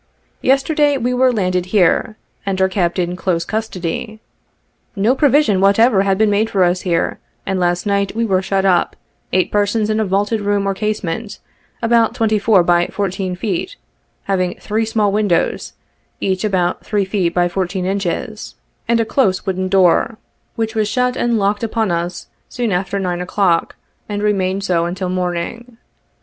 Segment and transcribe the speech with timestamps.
[0.41, 4.19] Yesterday we were landed here, and are kept in close custody.
[4.95, 6.83] No provision whatever had been made here for us,
[7.45, 8.95] and last night we were shut up,
[9.31, 11.37] eight persons in a vaulted room or casemate,
[11.83, 13.75] about twenty four by fourteen feet,
[14.23, 15.73] having three small windows,
[16.19, 18.55] each about three feet by fourteen inches,
[18.87, 20.17] and a close wooden door,
[20.55, 23.75] which was shut and locked upon us soon after 9 o'clock,
[24.09, 25.77] and remained so until morning.